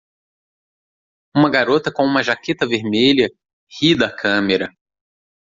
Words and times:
Uma 1.35 1.47
garota 1.51 1.91
com 1.93 2.03
uma 2.03 2.23
jaqueta 2.23 2.65
vermelha 2.67 3.29
ri 3.79 3.93
da 3.95 4.09
câmera. 4.11 4.73